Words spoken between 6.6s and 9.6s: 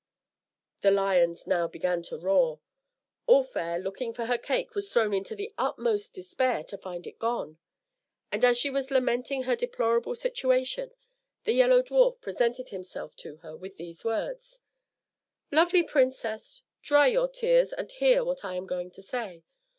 to find it gone; and as she was lamenting her